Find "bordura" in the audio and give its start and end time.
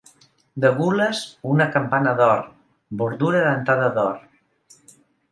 3.01-3.43